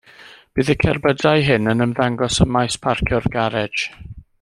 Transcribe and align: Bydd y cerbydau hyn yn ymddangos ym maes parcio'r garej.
Bydd 0.59 0.71
y 0.73 0.75
cerbydau 0.83 1.45
hyn 1.49 1.73
yn 1.75 1.85
ymddangos 1.87 2.41
ym 2.47 2.53
maes 2.57 2.79
parcio'r 2.87 3.33
garej. 3.41 3.89